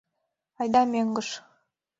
[0.59, 1.29] Айда мӧҥгыш.